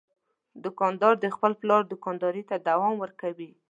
[0.63, 3.51] دوکاندار د خپل پلار دوکانداري ته دوام ورکوي.